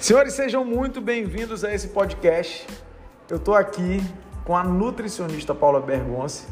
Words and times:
Senhores, 0.00 0.32
sejam 0.32 0.64
muito 0.64 0.98
bem-vindos 0.98 1.62
a 1.62 1.74
esse 1.74 1.88
podcast. 1.88 2.66
Eu 3.28 3.36
estou 3.36 3.54
aqui 3.54 4.02
com 4.46 4.56
a 4.56 4.64
nutricionista 4.64 5.54
Paula 5.54 5.78
Bergonce 5.78 6.46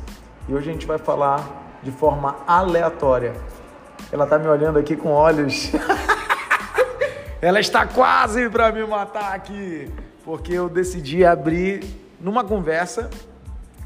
e 0.47 0.55
hoje 0.55 0.69
a 0.69 0.73
gente 0.75 0.85
vai 0.85 0.99
falar 0.99 1.81
de 1.83 1.91
forma 1.91 2.37
aleatória. 2.47 3.33
Ela 4.13 4.25
está 4.25 4.39
me 4.39 4.47
olhando 4.47 4.79
aqui 4.79 4.95
com 4.95 5.13
olhos. 5.13 5.71
Ela 7.41 7.59
está 7.59 7.87
quase 7.87 8.51
para 8.51 8.71
me 8.71 8.87
matar 8.87 9.33
aqui, 9.33 9.91
porque 10.27 10.53
eu 10.53 10.69
decidi 10.69 11.25
abrir 11.25 11.83
numa 12.21 12.45
conversa 12.45 13.09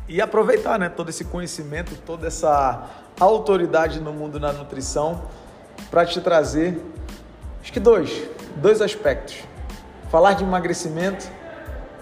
e 0.08 0.20
aproveitar, 0.20 0.76
né, 0.76 0.88
todo 0.88 1.08
esse 1.08 1.26
conhecimento, 1.26 1.94
toda 2.04 2.26
essa 2.26 2.90
autoridade 3.20 4.00
no 4.00 4.12
mundo 4.12 4.40
da 4.40 4.52
nutrição 4.52 5.22
para 5.88 6.04
te 6.04 6.20
trazer 6.20 6.82
acho 7.62 7.72
que 7.72 7.78
dois, 7.78 8.28
dois 8.56 8.80
aspectos. 8.80 9.36
Falar 10.10 10.34
de 10.34 10.44
emagrecimento 10.44 11.28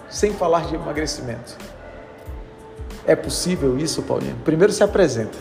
sem 0.09 0.33
falar 0.33 0.65
de 0.65 0.75
emagrecimento. 0.75 1.57
É 3.07 3.15
possível 3.15 3.77
isso, 3.77 4.03
Paulinha? 4.03 4.35
Primeiro 4.43 4.71
se 4.71 4.83
apresenta. 4.83 5.37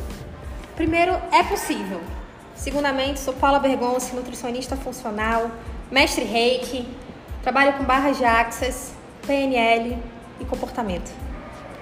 Primeiro, 0.77 1.13
é 1.33 1.43
possível. 1.43 2.01
Segundamente, 2.55 3.21
sou 3.21 3.35
Paula 3.35 3.59
Bergonce, 3.59 4.15
nutricionista 4.15 4.77
funcional, 4.77 5.51
mestre 5.91 6.25
reiki, 6.25 6.89
trabalho 7.43 7.75
com 7.75 7.85
barras 7.85 8.17
de 8.17 8.25
access, 8.25 8.93
PNL 9.27 9.99
e 10.39 10.45
comportamento. 10.45 11.11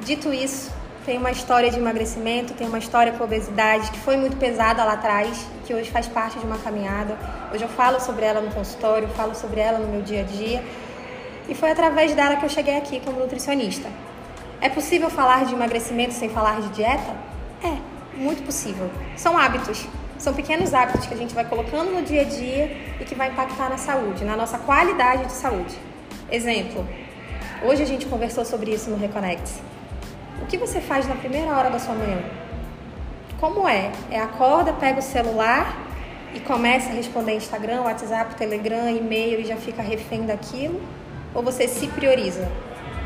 Dito 0.00 0.32
isso, 0.32 0.72
tenho 1.08 1.20
uma 1.20 1.30
história 1.30 1.70
de 1.70 1.78
emagrecimento, 1.78 2.52
tenho 2.52 2.68
uma 2.68 2.78
história 2.78 3.12
com 3.12 3.24
obesidade 3.24 3.90
que 3.90 3.98
foi 3.98 4.18
muito 4.18 4.36
pesada 4.36 4.84
lá 4.84 4.92
atrás, 4.92 5.46
que 5.64 5.72
hoje 5.72 5.90
faz 5.90 6.06
parte 6.06 6.38
de 6.38 6.44
uma 6.44 6.58
caminhada. 6.58 7.16
Hoje 7.50 7.64
eu 7.64 7.68
falo 7.70 7.98
sobre 7.98 8.26
ela 8.26 8.42
no 8.42 8.50
consultório, 8.50 9.08
falo 9.16 9.34
sobre 9.34 9.58
ela 9.58 9.78
no 9.78 9.88
meu 9.88 10.02
dia 10.02 10.20
a 10.20 10.24
dia. 10.24 10.62
E 11.48 11.54
foi 11.54 11.70
através 11.70 12.14
dela 12.14 12.36
que 12.36 12.44
eu 12.44 12.48
cheguei 12.50 12.76
aqui 12.76 13.00
como 13.00 13.20
nutricionista. 13.20 13.88
É 14.60 14.68
possível 14.68 15.08
falar 15.08 15.46
de 15.46 15.54
emagrecimento 15.54 16.12
sem 16.12 16.28
falar 16.28 16.60
de 16.60 16.68
dieta? 16.74 17.16
É, 17.64 17.78
muito 18.14 18.44
possível. 18.44 18.90
São 19.16 19.38
hábitos. 19.38 19.86
São 20.18 20.34
pequenos 20.34 20.74
hábitos 20.74 21.06
que 21.06 21.14
a 21.14 21.16
gente 21.16 21.34
vai 21.34 21.46
colocando 21.46 21.90
no 21.90 22.02
dia 22.02 22.20
a 22.20 22.24
dia 22.24 22.66
e 23.00 23.04
que 23.06 23.14
vai 23.14 23.30
impactar 23.30 23.70
na 23.70 23.78
saúde, 23.78 24.26
na 24.26 24.36
nossa 24.36 24.58
qualidade 24.58 25.24
de 25.24 25.32
saúde. 25.32 25.74
Exemplo, 26.30 26.86
hoje 27.62 27.82
a 27.82 27.86
gente 27.86 28.04
conversou 28.04 28.44
sobre 28.44 28.72
isso 28.72 28.90
no 28.90 28.98
Reconnect. 28.98 29.67
Que 30.48 30.56
você 30.56 30.80
faz 30.80 31.06
na 31.06 31.14
primeira 31.14 31.54
hora 31.54 31.68
da 31.68 31.78
sua 31.78 31.94
manhã? 31.94 32.22
Como 33.38 33.68
é? 33.68 33.92
É 34.10 34.18
acorda, 34.18 34.72
pega 34.72 34.98
o 34.98 35.02
celular 35.02 35.76
e 36.34 36.40
começa 36.40 36.88
a 36.88 36.94
responder 36.94 37.34
Instagram, 37.34 37.82
WhatsApp, 37.82 38.34
Telegram, 38.34 38.88
e-mail 38.88 39.40
e 39.40 39.44
já 39.44 39.56
fica 39.56 39.82
refém 39.82 40.24
daquilo? 40.24 40.80
Ou 41.34 41.42
você 41.42 41.68
se 41.68 41.86
prioriza? 41.88 42.50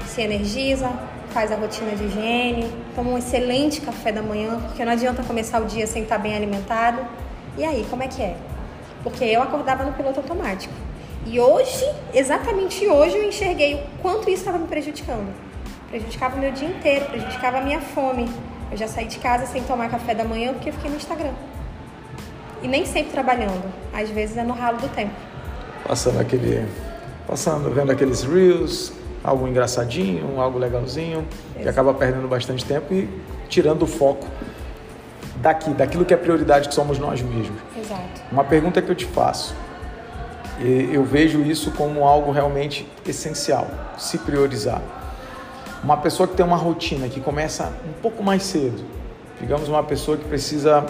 Se 0.07 0.23
energiza, 0.23 0.89
faz 1.31 1.51
a 1.51 1.57
rotina 1.57 1.97
de 1.97 2.05
higiene, 2.05 2.71
toma 2.95 3.11
um 3.11 3.19
excelente 3.19 3.81
café 3.81 4.13
da 4.13 4.23
manhã, 4.23 4.61
porque 4.61 4.85
não 4.85 4.93
adianta 4.93 5.25
começar 5.25 5.61
o 5.61 5.65
dia 5.65 5.87
sem 5.87 6.05
estar 6.05 6.19
bem 6.19 6.37
alimentado. 6.37 7.05
E 7.59 7.65
aí, 7.65 7.85
como 7.91 8.05
é 8.05 8.07
que 8.07 8.23
é? 8.23 8.37
Porque 9.03 9.25
eu 9.25 9.43
acordava 9.43 9.83
no 9.85 9.93
piloto 9.95 10.21
automático. 10.21 10.75
E 11.27 11.41
hoje, 11.41 11.85
exatamente 12.15 12.87
hoje, 12.87 13.17
eu 13.17 13.29
enxerguei 13.29 13.75
o 13.75 14.01
quanto 14.01 14.31
isso 14.31 14.43
estava 14.43 14.59
me 14.59 14.69
prejudicando. 14.69 15.52
Prejudicava 15.93 16.37
o 16.37 16.39
meu 16.39 16.51
dia 16.53 16.69
inteiro, 16.69 17.05
prejudicava 17.05 17.59
a 17.59 17.61
minha 17.61 17.79
fome. 17.79 18.27
Eu 18.71 18.79
já 18.79 18.89
saí 18.89 19.05
de 19.05 19.19
casa 19.19 19.45
sem 19.45 19.63
tomar 19.63 19.91
café 19.91 20.15
da 20.15 20.25
manhã 20.25 20.55
porque 20.55 20.71
eu 20.71 20.73
fiquei 20.73 20.89
no 20.89 20.97
Instagram. 20.97 21.33
E 22.63 22.67
nem 22.67 22.87
sempre 22.87 23.13
trabalhando. 23.13 23.71
Às 23.93 24.09
vezes 24.09 24.39
é 24.39 24.43
no 24.43 24.55
ralo 24.55 24.79
do 24.79 24.89
tempo. 24.89 25.13
Passando 25.87 26.19
aquele. 26.19 26.67
Passando, 27.27 27.71
vendo 27.71 27.93
aqueles 27.93 28.23
reels, 28.23 28.91
algo 29.23 29.47
engraçadinho, 29.47 30.41
algo 30.41 30.59
legalzinho, 30.59 31.27
Exato. 31.51 31.67
e 31.67 31.69
acaba 31.69 31.93
perdendo 31.93 32.27
bastante 32.27 32.65
tempo 32.65 32.95
e 32.95 33.07
tirando 33.51 33.83
o 33.83 33.87
foco 33.87 34.27
daqui, 35.37 35.75
daquilo 35.75 36.07
que 36.07 36.15
é 36.15 36.17
prioridade 36.17 36.71
que 36.71 36.75
somos 36.75 36.99
nós 36.99 37.21
mesmos. 37.21 37.61
Exato. 37.79 38.23
Uma 38.33 38.45
pergunta 38.45 38.81
que 38.81 38.91
eu 38.91 38.95
te 38.95 39.05
faço. 39.05 39.55
Eu 40.59 41.05
vejo 41.05 41.43
isso 41.43 41.71
como 41.73 42.03
algo 42.05 42.33
realmente 42.33 42.89
essencial, 43.07 43.69
se 43.99 44.17
priorizar. 44.17 44.81
Uma 45.83 45.97
pessoa 45.97 46.29
que 46.29 46.37
tem 46.37 46.47
uma 46.47 46.57
rotina 46.57 47.09
que 47.09 47.21
começa 47.21 47.73
um 47.85 47.93
pouco 48.01 48.23
mais 48.23 48.45
cedo, 48.45 48.85
digamos 49.41 49.69
uma 49.69 49.83
pessoa 49.83 50.17
que 50.17 50.25
precisa, 50.25 50.87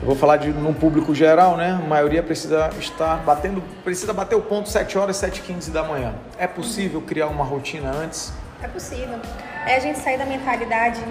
eu 0.00 0.06
vou 0.06 0.14
falar 0.14 0.36
de 0.36 0.50
num 0.50 0.72
público 0.72 1.12
geral, 1.12 1.56
né? 1.56 1.72
A 1.72 1.88
maioria 1.88 2.22
precisa 2.22 2.70
estar 2.78 3.16
batendo, 3.24 3.60
precisa 3.82 4.12
bater 4.12 4.36
o 4.36 4.42
ponto 4.42 4.68
7 4.68 4.96
horas, 4.96 5.16
7 5.16 5.42
15 5.42 5.72
da 5.72 5.82
manhã. 5.82 6.14
É 6.38 6.46
possível 6.46 7.00
criar 7.00 7.26
uma 7.26 7.42
rotina 7.42 7.90
antes? 7.90 8.32
É 8.62 8.68
possível. 8.68 9.18
É 9.66 9.74
a 9.74 9.80
gente 9.80 9.98
sair 9.98 10.18
da 10.18 10.26
mentalidade 10.26 11.02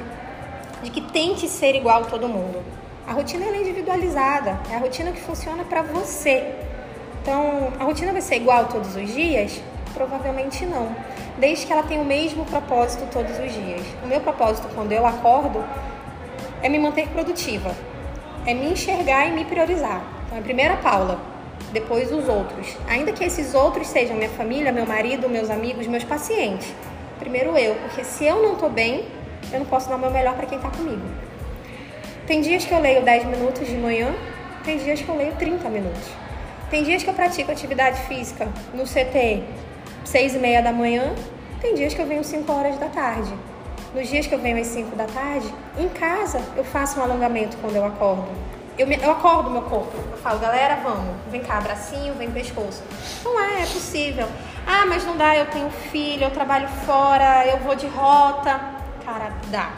de 0.81 0.89
que 0.89 1.01
tem 1.01 1.35
que 1.35 1.49
ser 1.49 1.75
igual 1.75 2.05
todo 2.05 2.29
mundo. 2.29 2.63
A 3.05 3.11
rotina 3.11 3.43
é 3.43 3.59
individualizada, 3.59 4.57
é 4.71 4.75
a 4.75 4.79
rotina 4.79 5.11
que 5.11 5.19
funciona 5.19 5.65
para 5.65 5.81
você. 5.81 6.55
Então, 7.21 7.73
a 7.77 7.83
rotina 7.83 8.13
vai 8.13 8.21
ser 8.21 8.35
igual 8.35 8.67
todos 8.67 8.95
os 8.95 9.13
dias? 9.13 9.61
Provavelmente 9.93 10.65
não 10.65 10.95
desde 11.37 11.65
que 11.65 11.73
ela 11.73 11.83
tenha 11.83 12.01
o 12.01 12.05
mesmo 12.05 12.45
propósito 12.45 13.07
todos 13.11 13.31
os 13.31 13.51
dias. 13.51 13.81
O 14.03 14.07
meu 14.07 14.21
propósito 14.21 14.67
quando 14.73 14.91
eu 14.91 15.05
acordo 15.05 15.63
é 16.61 16.69
me 16.69 16.79
manter 16.79 17.07
produtiva, 17.09 17.75
é 18.45 18.53
me 18.53 18.71
enxergar 18.71 19.27
e 19.27 19.31
me 19.31 19.45
priorizar. 19.45 20.01
Então, 20.25 20.57
é 20.57 20.67
a 20.67 20.77
Paula, 20.77 21.19
depois 21.71 22.11
os 22.11 22.27
outros. 22.27 22.77
Ainda 22.87 23.11
que 23.11 23.23
esses 23.23 23.53
outros 23.53 23.87
sejam 23.87 24.15
minha 24.15 24.29
família, 24.29 24.71
meu 24.71 24.85
marido, 24.85 25.29
meus 25.29 25.49
amigos, 25.49 25.87
meus 25.87 26.03
pacientes. 26.03 26.73
Primeiro 27.19 27.57
eu, 27.57 27.75
porque 27.75 28.03
se 28.03 28.25
eu 28.25 28.41
não 28.41 28.53
estou 28.53 28.69
bem, 28.69 29.05
eu 29.51 29.59
não 29.59 29.65
posso 29.65 29.89
dar 29.89 29.95
o 29.95 29.99
meu 29.99 30.11
melhor 30.11 30.35
para 30.35 30.45
quem 30.45 30.57
está 30.57 30.69
comigo. 30.69 31.01
Tem 32.25 32.41
dias 32.41 32.65
que 32.65 32.73
eu 32.73 32.79
leio 32.79 33.03
10 33.03 33.25
minutos 33.25 33.67
de 33.67 33.75
manhã, 33.75 34.13
tem 34.63 34.77
dias 34.77 35.01
que 35.01 35.09
eu 35.09 35.15
leio 35.15 35.33
30 35.35 35.69
minutos. 35.69 36.09
Tem 36.69 36.83
dias 36.83 37.03
que 37.03 37.09
eu 37.09 37.13
pratico 37.13 37.51
atividade 37.51 37.99
física 38.07 38.47
no 38.73 38.83
CT 38.83 39.43
seis 40.03 40.35
e 40.35 40.39
meia 40.39 40.61
da 40.61 40.71
manhã, 40.71 41.13
tem 41.61 41.75
dias 41.75 41.93
que 41.93 42.01
eu 42.01 42.05
venho 42.05 42.23
5 42.23 42.51
horas 42.51 42.77
da 42.77 42.87
tarde. 42.87 43.33
Nos 43.95 44.09
dias 44.09 44.27
que 44.27 44.35
eu 44.35 44.39
venho 44.39 44.59
às 44.59 44.67
5 44.67 44.95
da 44.95 45.05
tarde, 45.05 45.47
em 45.77 45.87
casa 45.87 46.41
eu 46.57 46.63
faço 46.63 46.99
um 46.99 47.03
alongamento 47.03 47.55
quando 47.61 47.75
eu 47.75 47.85
acordo. 47.85 48.27
Eu, 48.77 48.87
me, 48.87 48.97
eu 49.01 49.11
acordo 49.11 49.49
meu 49.49 49.61
corpo. 49.61 49.95
Eu 50.11 50.17
falo, 50.17 50.39
galera, 50.39 50.77
vamos. 50.83 51.15
Vem 51.29 51.41
cá, 51.41 51.61
bracinho, 51.61 52.15
vem 52.15 52.29
pescoço. 52.31 52.83
Não 53.23 53.39
é, 53.39 53.61
é 53.61 53.65
possível. 53.65 54.27
Ah, 54.65 54.85
mas 54.85 55.05
não 55.05 55.15
dá, 55.15 55.37
eu 55.37 55.45
tenho 55.45 55.69
filho, 55.69 56.23
eu 56.23 56.31
trabalho 56.31 56.67
fora, 56.85 57.45
eu 57.45 57.59
vou 57.59 57.75
de 57.75 57.87
rota. 57.87 58.59
Cara, 59.05 59.31
dá. 59.49 59.71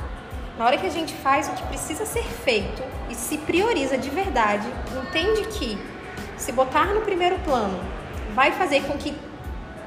Na 0.57 0.65
hora 0.65 0.77
que 0.77 0.87
a 0.87 0.91
gente 0.91 1.13
faz 1.13 1.49
o 1.49 1.51
que 1.51 1.63
precisa 1.63 2.05
ser 2.05 2.23
feito 2.23 2.81
e 3.09 3.15
se 3.15 3.37
prioriza 3.37 3.97
de 3.97 4.09
verdade, 4.09 4.67
entende 5.05 5.43
que 5.49 5.77
se 6.37 6.51
botar 6.51 6.85
no 6.93 7.01
primeiro 7.01 7.37
plano 7.39 7.77
vai 8.33 8.53
fazer 8.53 8.81
com 8.83 8.97
que 8.97 9.13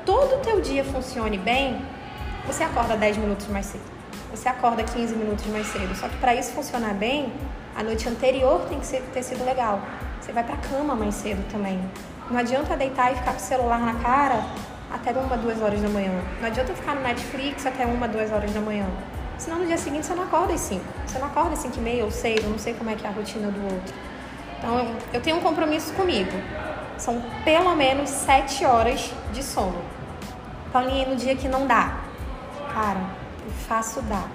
todo 0.08 0.36
o 0.36 0.38
teu 0.38 0.58
dia 0.62 0.82
funcione 0.82 1.36
bem, 1.36 1.82
você 2.46 2.64
acorda 2.64 2.96
10 2.96 3.19
minutos 3.19 3.46
mais 3.48 3.66
cedo. 3.66 3.84
Você 4.30 4.48
acorda 4.48 4.82
15 4.82 5.14
minutos 5.14 5.44
mais 5.48 5.66
cedo. 5.66 5.94
Só 5.94 6.08
que 6.08 6.16
para 6.16 6.34
isso 6.34 6.52
funcionar 6.52 6.94
bem, 6.94 7.30
a 7.76 7.82
noite 7.82 8.08
anterior 8.08 8.62
tem 8.70 8.80
que 8.80 8.86
ser, 8.86 9.02
ter 9.12 9.22
sido 9.22 9.44
legal. 9.44 9.82
Você 10.19 10.32
vai 10.32 10.42
para 10.42 10.56
cama 10.56 10.94
mais 10.94 11.14
cedo 11.14 11.46
também. 11.52 11.78
Não 12.30 12.38
adianta 12.38 12.74
deitar 12.74 13.12
e 13.12 13.16
ficar 13.16 13.32
com 13.32 13.36
o 13.36 13.41
celular 13.41 13.80
na 13.80 13.96
cara 13.96 14.46
até 14.91 15.12
uma, 15.12 15.36
duas 15.36 15.60
horas 15.60 15.82
da 15.82 15.91
manhã. 15.91 16.12
Não 16.40 16.46
adianta 16.46 16.72
ficar 16.72 16.94
no 16.94 17.02
Netflix 17.02 17.66
até 17.66 17.84
uma, 17.84 18.08
duas 18.08 18.32
horas 18.32 18.50
da 18.50 18.62
manhã. 18.62 18.86
Senão 19.36 19.58
no 19.58 19.66
dia 19.66 19.76
seguinte 19.76 20.06
você 20.06 20.14
não 20.14 20.22
acorda 20.22 20.54
às 20.54 20.60
5. 20.60 20.82
Você 21.06 21.19
não 21.19 21.26
acorda 21.26 21.52
às 21.52 21.58
5 21.58 21.76
e 21.76 21.80
meia 21.82 22.04
ou 22.06 22.10
6, 22.10 22.44
eu 22.44 22.48
não 22.48 22.58
sei 22.58 22.72
como 22.72 22.88
é 22.88 22.94
que 22.94 23.06
é 23.06 23.10
a 23.10 23.12
rotina 23.12 23.50
do 23.50 23.62
outro. 23.62 23.94
Então 24.56 24.90
eu 25.12 25.20
tenho 25.20 25.37
um 25.37 25.40
compromisso 25.40 25.93
comigo. 25.93 26.32
São 26.96 27.22
pelo 27.44 27.76
menos 27.76 28.08
7 28.08 28.64
horas 28.64 29.12
de 29.34 29.43
sono. 29.43 29.98
Paulinha, 30.73 31.06
no 31.06 31.17
dia 31.17 31.35
que 31.35 31.49
não 31.49 31.67
dá, 31.67 31.99
cara, 32.75 33.00
eu 33.44 33.53
faço 33.67 34.03
dar. 34.03 34.29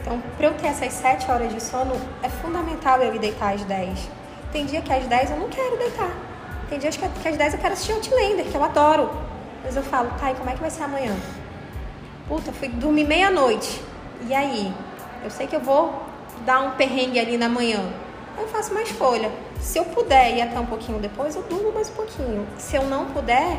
Então, 0.00 0.22
para 0.36 0.46
eu 0.46 0.54
ter 0.54 0.68
essas 0.68 0.92
7 0.92 1.30
horas 1.30 1.52
de 1.52 1.62
sono, 1.62 1.94
é 2.22 2.28
fundamental 2.28 3.00
eu 3.00 3.14
ir 3.14 3.18
deitar 3.18 3.54
às 3.54 3.64
10. 3.64 4.08
Tem 4.52 4.64
dia 4.64 4.80
que 4.80 4.92
às 4.92 5.06
10 5.06 5.30
eu 5.30 5.36
não 5.38 5.48
quero 5.48 5.76
deitar. 5.76 6.10
Tem 6.68 6.78
dias 6.78 6.96
que, 6.96 7.04
às 7.28 7.36
10 7.36 7.54
eu 7.54 7.58
quero 7.58 7.72
assistir 7.72 7.92
Outlander, 7.92 8.44
que 8.44 8.54
eu 8.54 8.62
adoro. 8.62 9.10
Mas 9.64 9.76
eu 9.76 9.82
falo, 9.82 10.10
tá, 10.20 10.30
e 10.30 10.34
como 10.34 10.50
é 10.50 10.52
que 10.52 10.60
vai 10.60 10.70
ser 10.70 10.82
amanhã? 10.82 11.14
Puta, 12.28 12.52
fui 12.52 12.68
dormir 12.68 13.04
meia-noite. 13.04 13.82
E 14.26 14.34
aí? 14.34 14.72
Eu 15.24 15.30
sei 15.30 15.46
que 15.46 15.56
eu 15.56 15.60
vou 15.60 16.02
dar 16.44 16.60
um 16.60 16.70
perrengue 16.72 17.18
ali 17.18 17.38
na 17.38 17.48
manhã. 17.48 17.80
Eu 18.38 18.46
faço 18.48 18.70
uma 18.70 18.82
escolha. 18.82 19.30
Se 19.58 19.78
eu 19.78 19.84
puder 19.86 20.36
ir 20.36 20.42
até 20.42 20.60
um 20.60 20.66
pouquinho 20.66 20.98
depois, 20.98 21.34
eu 21.34 21.42
durmo 21.42 21.72
mais 21.72 21.90
um 21.90 21.94
pouquinho. 21.94 22.46
Se 22.56 22.76
eu 22.76 22.84
não 22.84 23.06
puder, 23.06 23.58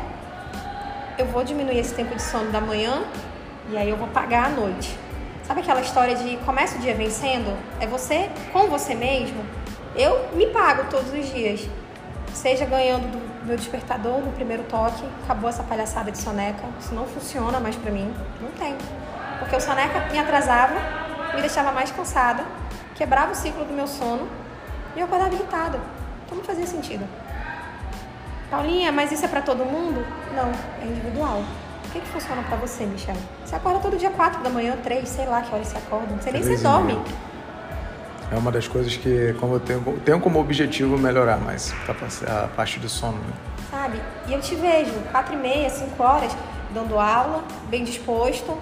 eu 1.20 1.26
vou 1.26 1.44
diminuir 1.44 1.78
esse 1.78 1.94
tempo 1.94 2.14
de 2.14 2.22
sono 2.22 2.50
da 2.50 2.60
manhã 2.60 3.04
e 3.70 3.76
aí 3.76 3.90
eu 3.90 3.96
vou 3.96 4.08
pagar 4.08 4.46
a 4.46 4.48
noite. 4.48 4.98
Sabe 5.44 5.60
aquela 5.60 5.82
história 5.82 6.14
de 6.16 6.38
começa 6.38 6.78
o 6.78 6.80
dia 6.80 6.94
vencendo? 6.94 7.56
É 7.78 7.86
você 7.86 8.30
com 8.52 8.68
você 8.68 8.94
mesmo. 8.94 9.44
Eu 9.94 10.30
me 10.34 10.46
pago 10.46 10.84
todos 10.90 11.12
os 11.12 11.30
dias. 11.30 11.68
Seja 12.32 12.64
ganhando 12.64 13.10
do 13.10 13.46
meu 13.46 13.56
despertador 13.56 14.18
no 14.20 14.32
primeiro 14.32 14.62
toque, 14.62 15.04
acabou 15.24 15.50
essa 15.50 15.62
palhaçada 15.62 16.10
de 16.10 16.16
soneca. 16.16 16.62
Isso 16.80 16.94
não 16.94 17.06
funciona 17.06 17.60
mais 17.60 17.76
pra 17.76 17.90
mim. 17.90 18.14
Não 18.40 18.50
tem. 18.52 18.74
Porque 19.38 19.54
o 19.54 19.60
soneca 19.60 20.08
me 20.10 20.18
atrasava, 20.18 20.74
me 21.34 21.40
deixava 21.42 21.70
mais 21.70 21.90
cansada, 21.90 22.44
quebrava 22.94 23.32
o 23.32 23.34
ciclo 23.34 23.64
do 23.64 23.74
meu 23.74 23.86
sono 23.86 24.26
e 24.96 25.00
eu 25.00 25.04
acordava 25.04 25.34
irritada. 25.34 25.78
Então 26.24 26.38
não 26.38 26.44
fazia 26.44 26.66
sentido. 26.66 27.04
Paulinha, 28.50 28.90
mas 28.90 29.12
isso 29.12 29.24
é 29.24 29.28
para 29.28 29.40
todo 29.40 29.64
mundo? 29.64 30.04
Não, 30.34 30.50
é 30.82 30.86
individual. 30.86 31.44
O 31.84 31.92
que, 31.92 32.00
que 32.00 32.08
funciona 32.08 32.42
para 32.42 32.56
você, 32.56 32.84
Michel? 32.84 33.14
Você 33.44 33.54
acorda 33.54 33.78
todo 33.78 33.96
dia 33.96 34.10
4 34.10 34.42
da 34.42 34.50
manhã, 34.50 34.76
3, 34.82 35.08
sei 35.08 35.26
lá 35.26 35.40
que 35.40 35.54
hora 35.54 35.64
você 35.64 35.78
acorda. 35.78 36.12
Não 36.12 36.20
sei 36.20 36.32
nem 36.32 36.42
se 36.42 36.56
você 36.56 36.62
dorme. 36.62 37.00
É 38.32 38.36
uma 38.36 38.50
das 38.50 38.66
coisas 38.66 38.96
que 38.96 39.34
como 39.40 39.54
eu 39.54 39.60
tenho, 39.60 40.00
tenho 40.04 40.20
como 40.20 40.40
objetivo 40.40 40.98
melhorar 40.98 41.36
mais 41.36 41.72
a 42.26 42.48
parte 42.48 42.78
do 42.80 42.88
sono. 42.88 43.18
Né? 43.18 43.32
Sabe? 43.70 44.00
E 44.26 44.32
eu 44.32 44.40
te 44.40 44.54
vejo 44.56 44.92
4 45.12 45.34
e 45.34 45.36
meia, 45.36 45.70
5 45.70 46.02
horas, 46.02 46.36
dando 46.72 46.98
aula, 46.98 47.44
bem 47.68 47.84
disposto, 47.84 48.56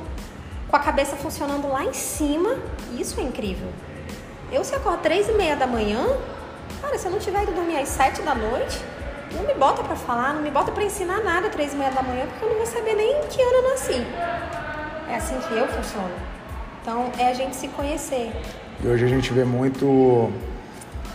com 0.68 0.76
a 0.76 0.78
cabeça 0.78 1.16
funcionando 1.16 1.68
lá 1.68 1.84
em 1.84 1.94
cima. 1.94 2.56
Isso 2.98 3.18
é 3.20 3.22
incrível. 3.22 3.68
Eu 4.52 4.64
se 4.64 4.74
acordo 4.74 5.00
3 5.00 5.28
e 5.28 5.32
meia 5.32 5.56
da 5.56 5.66
manhã, 5.66 6.06
cara, 6.80 6.98
se 6.98 7.06
eu 7.06 7.12
não 7.12 7.18
tiver 7.18 7.42
ido 7.42 7.52
dormir 7.52 7.78
às 7.78 7.88
7 7.88 8.22
da 8.22 8.34
noite, 8.34 8.78
não 9.32 9.46
me 9.46 9.54
bota 9.54 9.82
para 9.82 9.96
falar, 9.96 10.34
não 10.34 10.42
me 10.42 10.50
bota 10.50 10.72
para 10.72 10.84
ensinar 10.84 11.22
nada 11.22 11.48
três 11.48 11.72
e 11.72 11.76
meia 11.76 11.90
da 11.90 12.02
manhã, 12.02 12.26
porque 12.26 12.44
eu 12.44 12.48
não 12.48 12.56
vou 12.56 12.66
saber 12.66 12.94
nem 12.94 13.18
em 13.18 13.26
que 13.28 13.40
ano 13.42 13.52
eu 13.52 13.70
nasci. 13.70 14.06
É 15.08 15.16
assim 15.16 15.38
que 15.40 15.54
eu 15.54 15.66
funciono. 15.68 16.14
Então, 16.82 17.10
é 17.18 17.28
a 17.28 17.34
gente 17.34 17.54
se 17.54 17.68
conhecer. 17.68 18.32
E 18.82 18.86
hoje 18.86 19.04
a 19.04 19.08
gente 19.08 19.32
vê 19.32 19.44
muito 19.44 20.30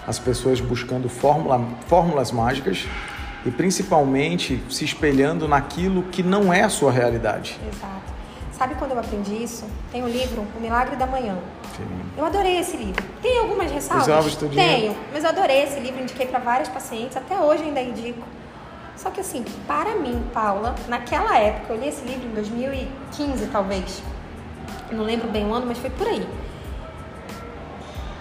as 0.06 0.20
pessoas 0.20 0.60
buscando 0.60 1.08
fórmula, 1.10 1.66
fórmulas 1.88 2.32
mágicas 2.32 2.86
e 3.46 3.52
principalmente 3.52 4.62
se 4.70 4.86
espelhando 4.86 5.48
naquilo 5.48 6.04
que 6.04 6.22
não 6.22 6.54
é 6.54 6.62
a 6.62 6.70
sua 6.70 6.92
realidade. 6.92 7.60
Exato. 7.68 8.13
Sabe 8.58 8.76
quando 8.76 8.92
eu 8.92 9.00
aprendi 9.00 9.44
isso? 9.44 9.66
Tem 9.92 10.04
um 10.04 10.08
livro, 10.08 10.46
O 10.56 10.62
Milagre 10.62 10.96
da 10.96 11.06
Manhã. 11.06 11.38
Sim. 11.76 11.84
Eu 12.18 12.26
adorei 12.26 12.60
esse 12.60 12.78
livro. 12.78 13.04
Tem 13.22 13.40
algumas 13.40 13.72
ressalvas? 13.72 14.36
Tenho, 14.36 14.96
mas 15.12 15.24
eu 15.24 15.30
adorei 15.30 15.64
esse 15.64 15.80
livro, 15.80 16.02
indiquei 16.02 16.28
para 16.28 16.40
várias 16.40 16.70
pacientes, 16.70 17.18
até 17.18 17.38
hoje 17.38 17.64
ainda 17.64 17.82
indico. 17.82 18.24
Só 18.96 19.10
que 19.10 19.20
assim, 19.20 19.44
para 19.68 19.96
mim, 19.96 20.24
Paula, 20.34 20.76
naquela 20.88 21.38
época, 21.38 21.74
eu 21.74 21.80
li 21.80 21.88
esse 21.88 22.06
livro 22.06 22.28
em 22.28 22.32
2015 22.32 23.48
talvez. 23.48 24.04
não 24.92 25.04
lembro 25.04 25.30
bem 25.30 25.46
o 25.48 25.54
ano, 25.54 25.66
mas 25.66 25.80
foi 25.80 25.90
por 25.90 26.08
aí 26.08 26.26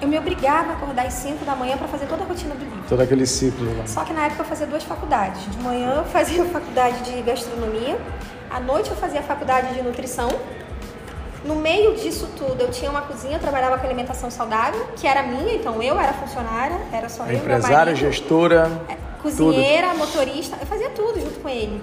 eu 0.03 0.09
me 0.09 0.19
obrigava 0.19 0.71
a 0.71 0.73
acordar 0.73 1.07
às 1.07 1.15
5 1.15 1.45
da 1.45 1.55
manhã 1.55 1.77
para 1.77 1.87
fazer 1.87 2.07
toda 2.07 2.25
a 2.25 2.27
rotina 2.27 2.57
do 2.57 2.65
livro. 2.65 2.83
Todo 2.89 3.01
aquele 3.01 3.25
ciclo 3.25 3.79
lá. 3.79 3.87
Só 3.87 4.03
que 4.05 4.13
na 4.13 4.27
época 4.27 4.43
eu 4.43 4.47
fazia 4.47 4.67
duas 4.67 4.83
faculdades. 4.83 5.49
De 5.49 5.59
manhã 5.63 5.95
eu 5.99 6.05
fazia 6.07 6.43
a 6.43 6.47
faculdade 6.51 7.03
de 7.05 7.23
gastronomia, 7.23 7.97
à 8.53 8.61
noite 8.61 8.91
eu 8.91 8.97
fazia 8.97 9.21
a 9.21 9.23
faculdade 9.23 9.75
de 9.75 9.83
nutrição. 9.83 10.29
No 11.45 11.57
meio 11.57 11.97
disso 11.97 12.29
tudo, 12.37 12.61
eu 12.61 12.71
tinha 12.71 12.91
uma 12.91 13.03
cozinha, 13.03 13.37
eu 13.37 13.41
trabalhava 13.41 13.77
com 13.79 13.85
alimentação 13.85 14.31
saudável, 14.31 14.87
que 14.97 15.09
era 15.09 15.23
minha, 15.25 15.55
então 15.55 15.83
eu 15.83 15.99
era 15.99 16.13
funcionária, 16.13 16.79
era 16.93 17.09
só 17.09 17.27
eu, 17.27 17.37
empresária, 17.37 17.95
gestora, 17.97 18.71
é, 18.89 18.97
cozinheira, 19.21 19.89
tudo. 19.89 19.99
motorista, 19.99 20.57
eu 20.61 20.67
fazia 20.67 20.91
tudo 20.91 21.21
junto 21.21 21.41
com 21.41 21.49
ele. 21.49 21.83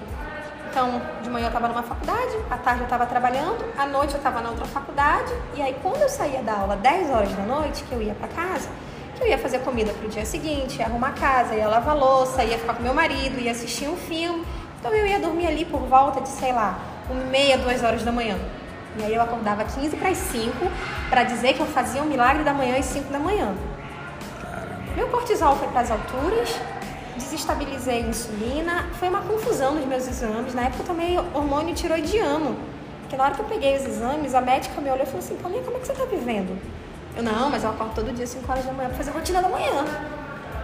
Então, 0.69 1.01
de 1.21 1.29
manhã 1.29 1.45
eu 1.45 1.49
estava 1.49 1.67
numa 1.67 1.83
faculdade, 1.83 2.37
à 2.49 2.55
tarde 2.55 2.81
eu 2.81 2.85
estava 2.85 3.05
trabalhando, 3.05 3.57
à 3.77 3.85
noite 3.85 4.13
eu 4.13 4.17
estava 4.17 4.39
na 4.39 4.49
outra 4.49 4.65
faculdade, 4.65 5.33
e 5.55 5.61
aí 5.61 5.75
quando 5.81 6.01
eu 6.01 6.09
saía 6.09 6.41
da 6.41 6.53
aula 6.53 6.77
10 6.77 7.09
horas 7.09 7.33
da 7.33 7.43
noite, 7.43 7.83
que 7.83 7.91
eu 7.91 8.01
ia 8.01 8.13
para 8.13 8.27
casa, 8.29 8.69
que 9.17 9.23
eu 9.23 9.27
ia 9.27 9.37
fazer 9.37 9.59
comida 9.59 9.91
para 9.91 10.07
o 10.07 10.09
dia 10.09 10.25
seguinte, 10.25 10.79
ia 10.79 10.85
arrumar 10.85 11.13
casa, 11.13 11.55
ia 11.55 11.67
lavar 11.67 11.97
louça, 11.97 12.43
ia 12.43 12.57
ficar 12.57 12.75
com 12.75 12.83
meu 12.83 12.93
marido, 12.93 13.41
ia 13.41 13.51
assistir 13.51 13.89
um 13.89 13.97
filme. 13.97 14.45
Então 14.79 14.93
eu 14.95 15.05
ia 15.05 15.19
dormir 15.19 15.45
ali 15.45 15.65
por 15.65 15.81
volta 15.81 16.21
de, 16.21 16.29
sei 16.29 16.53
lá, 16.53 16.79
uma 17.09 17.25
meia, 17.25 17.57
duas 17.57 17.83
horas 17.83 18.03
da 18.03 18.11
manhã. 18.11 18.37
E 18.97 19.03
aí 19.03 19.13
eu 19.13 19.21
acordava 19.21 19.63
15 19.63 19.95
para 19.97 20.09
as 20.09 20.17
5 20.17 20.51
para 21.09 21.23
dizer 21.23 21.53
que 21.53 21.59
eu 21.59 21.65
fazia 21.65 22.01
um 22.01 22.05
milagre 22.05 22.43
da 22.43 22.53
manhã 22.53 22.77
às 22.77 22.85
5 22.85 23.11
da 23.11 23.19
manhã. 23.19 23.53
Meu 24.95 25.07
cortisol 25.09 25.55
foi 25.57 25.67
para 25.67 25.81
as 25.81 25.91
alturas, 25.91 26.57
desestabilizei 27.15 28.03
a 28.03 28.07
insulina, 28.07 28.87
foi 28.99 29.09
uma 29.09 29.21
confusão 29.21 29.75
nos 29.75 29.85
meus 29.85 30.07
exames. 30.07 30.53
Na 30.53 30.63
época 30.63 30.83
eu 30.83 30.87
tomei 30.87 31.17
hormônio 31.17 31.75
tiroidiano. 31.75 32.57
Porque 33.01 33.17
na 33.17 33.25
hora 33.25 33.35
que 33.35 33.41
eu 33.41 33.45
peguei 33.45 33.75
os 33.75 33.85
exames, 33.85 34.33
a 34.33 34.41
médica 34.41 34.79
me 34.79 34.89
olhou 34.89 35.03
e 35.03 35.05
falou 35.05 35.19
assim, 35.19 35.35
Paulinha, 35.37 35.63
como 35.63 35.77
é 35.77 35.79
que 35.79 35.87
você 35.87 35.91
está 35.91 36.05
vivendo? 36.05 36.57
Eu, 37.17 37.23
não, 37.23 37.49
mas 37.49 37.63
eu 37.63 37.69
acordo 37.71 37.95
todo 37.95 38.13
dia 38.13 38.25
5 38.25 38.49
horas 38.51 38.65
da 38.65 38.71
manhã 38.71 38.87
para 38.87 38.97
fazer 38.97 39.11
a 39.11 39.13
rotina 39.13 39.41
da 39.41 39.49
manhã. 39.49 39.83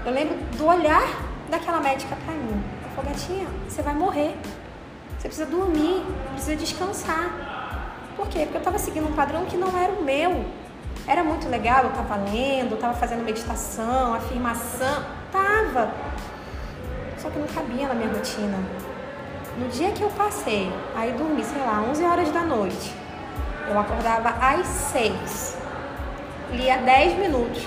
Eu 0.06 0.12
lembro 0.14 0.36
do 0.58 0.66
olhar 0.68 1.04
daquela 1.50 1.80
médica 1.80 2.16
para 2.26 2.34
mim. 2.34 2.64
Falou, 2.96 3.12
gatinha, 3.12 3.48
você 3.68 3.82
vai 3.82 3.94
morrer. 3.94 4.36
Você 5.18 5.28
precisa 5.28 5.46
dormir, 5.46 6.04
precisa 6.32 6.56
descansar. 6.56 7.30
Por 8.16 8.28
quê? 8.28 8.40
Porque 8.40 8.58
eu 8.58 8.60
estava 8.60 8.78
seguindo 8.78 9.08
um 9.08 9.14
padrão 9.14 9.46
que 9.46 9.58
não 9.58 9.78
era 9.78 9.92
o 9.92 10.04
meu. 10.04 10.46
Era 11.08 11.24
muito 11.24 11.50
legal, 11.50 11.84
eu 11.84 11.90
estava 11.90 12.16
lendo, 12.16 12.76
estava 12.76 12.94
fazendo 12.94 13.24
meditação, 13.24 14.14
afirmação. 14.14 15.04
Tava 15.32 15.92
só 17.26 17.32
que 17.32 17.40
não 17.40 17.48
cabia 17.48 17.88
na 17.88 17.96
minha 17.96 18.10
rotina. 18.10 18.58
No 19.58 19.68
dia 19.70 19.92
que 19.92 20.04
eu 20.04 20.10
passei, 20.10 20.72
aí 20.96 21.12
dormi, 21.14 21.44
sei 21.44 21.60
lá, 21.62 21.84
11 21.90 22.04
horas 22.04 22.32
da 22.32 22.42
noite, 22.42 22.94
eu 23.68 23.80
acordava 23.80 24.30
às 24.30 24.68
6, 24.68 25.58
lia 26.52 26.78
10 26.78 27.18
minutos, 27.18 27.64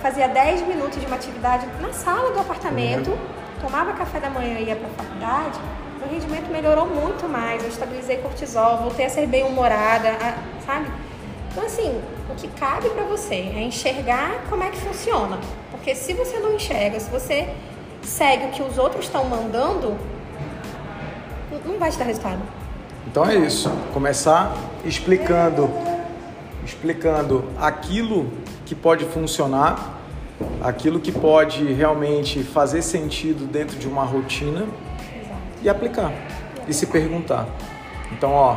fazia 0.00 0.28
10 0.28 0.62
minutos 0.68 1.00
de 1.00 1.06
uma 1.06 1.16
atividade 1.16 1.66
na 1.80 1.92
sala 1.92 2.30
do 2.30 2.38
apartamento, 2.38 3.18
tomava 3.60 3.92
café 3.92 4.18
da 4.20 4.30
manhã 4.30 4.58
e 4.58 4.64
ia 4.64 4.76
para 4.76 4.88
a 4.88 5.04
faculdade, 5.04 5.58
meu 5.98 6.08
rendimento 6.08 6.50
melhorou 6.50 6.86
muito 6.86 7.28
mais, 7.28 7.62
eu 7.62 7.68
estabilizei 7.68 8.18
cortisol, 8.18 8.78
voltei 8.78 9.06
a 9.06 9.10
ser 9.10 9.26
bem 9.26 9.44
humorada, 9.44 10.16
sabe? 10.64 10.90
Então, 11.52 11.64
assim, 11.64 12.00
o 12.30 12.34
que 12.34 12.48
cabe 12.48 12.88
para 12.90 13.04
você 13.04 13.34
é 13.34 13.62
enxergar 13.62 14.44
como 14.48 14.62
é 14.62 14.70
que 14.70 14.78
funciona. 14.78 15.38
Porque 15.70 15.94
se 15.94 16.14
você 16.14 16.38
não 16.38 16.54
enxerga, 16.54 16.98
se 16.98 17.10
você 17.10 17.48
segue 18.02 18.46
o 18.46 18.50
que 18.50 18.62
os 18.62 18.78
outros 18.78 19.04
estão 19.04 19.24
mandando, 19.24 19.96
não 21.66 21.78
vai 21.78 21.90
te 21.90 21.98
dar 21.98 22.04
resultado. 22.04 22.40
Então 23.06 23.26
é 23.26 23.34
isso. 23.34 23.70
Começar 23.92 24.56
explicando, 24.84 25.68
explicando 26.64 27.44
aquilo 27.58 28.30
que 28.64 28.74
pode 28.74 29.04
funcionar, 29.06 29.99
aquilo 30.60 31.00
que 31.00 31.12
pode 31.12 31.72
realmente 31.72 32.42
fazer 32.42 32.82
sentido 32.82 33.46
dentro 33.46 33.78
de 33.78 33.88
uma 33.88 34.04
rotina 34.04 34.60
Exato. 34.60 35.40
e 35.62 35.68
aplicar 35.68 36.12
e 36.68 36.74
se 36.74 36.86
perguntar. 36.86 37.46
Então, 38.12 38.32
ó, 38.32 38.56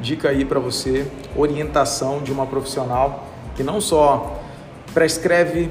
dica 0.00 0.28
aí 0.28 0.44
para 0.44 0.58
você, 0.58 1.06
orientação 1.36 2.22
de 2.22 2.32
uma 2.32 2.46
profissional 2.46 3.24
que 3.54 3.62
não 3.62 3.80
só 3.80 4.40
prescreve 4.92 5.70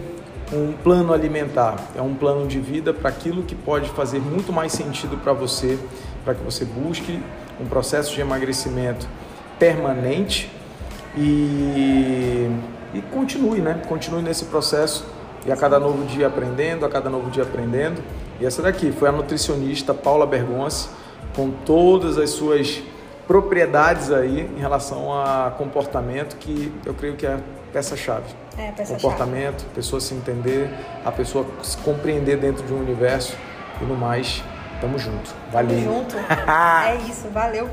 um 0.53 0.73
plano 0.73 1.13
alimentar, 1.13 1.75
é 1.95 2.01
um 2.01 2.13
plano 2.13 2.47
de 2.47 2.59
vida 2.59 2.93
para 2.93 3.09
aquilo 3.09 3.43
que 3.43 3.55
pode 3.55 3.89
fazer 3.89 4.19
muito 4.19 4.53
mais 4.53 4.71
sentido 4.71 5.17
para 5.17 5.33
você, 5.33 5.79
para 6.23 6.35
que 6.35 6.43
você 6.43 6.63
busque 6.65 7.19
um 7.59 7.65
processo 7.65 8.13
de 8.13 8.21
emagrecimento 8.21 9.07
permanente 9.57 10.51
e, 11.17 12.49
e 12.93 13.01
continue, 13.11 13.59
né? 13.59 13.81
Continue 13.87 14.21
nesse 14.21 14.45
processo 14.45 15.05
e 15.45 15.51
a 15.51 15.55
cada 15.55 15.79
novo 15.79 16.05
dia 16.05 16.27
aprendendo, 16.27 16.85
a 16.85 16.89
cada 16.89 17.09
novo 17.09 17.29
dia 17.29 17.43
aprendendo. 17.43 18.01
E 18.39 18.45
essa 18.45 18.61
daqui 18.61 18.91
foi 18.91 19.09
a 19.09 19.11
nutricionista 19.11 19.93
Paula 19.93 20.25
Bergonce, 20.25 20.89
com 21.35 21.51
todas 21.51 22.17
as 22.17 22.31
suas 22.31 22.81
propriedades 23.27 24.11
aí 24.11 24.41
em 24.41 24.59
relação 24.59 25.13
a 25.13 25.51
comportamento 25.57 26.35
que 26.37 26.71
eu 26.85 26.93
creio 26.93 27.15
que 27.15 27.25
é 27.25 27.37
peça-chave. 27.71 28.33
É, 28.57 28.71
peça 28.71 28.93
Comportamento, 28.93 29.61
chave. 29.61 29.73
pessoa 29.73 29.99
se 29.99 30.13
entender, 30.13 30.69
a 31.03 31.11
pessoa 31.11 31.45
se 31.61 31.77
compreender 31.77 32.37
dentro 32.37 32.65
de 32.65 32.73
um 32.73 32.79
universo 32.79 33.35
e 33.81 33.85
no 33.85 33.95
mais, 33.95 34.43
tamo 34.79 34.97
junto. 34.97 35.33
Valeu. 35.51 35.83
Tamo 35.83 35.93
junto. 35.95 36.15
é 36.87 36.95
isso, 37.09 37.27
valeu. 37.29 37.69